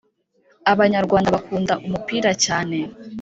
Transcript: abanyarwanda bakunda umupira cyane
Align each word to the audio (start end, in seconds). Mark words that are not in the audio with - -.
abanyarwanda 0.71 1.33
bakunda 1.35 1.73
umupira 1.85 2.31
cyane 2.45 2.77